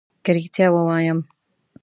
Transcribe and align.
که 0.23 0.29
ريښتيا 0.35 0.67
ووايم 0.73 1.19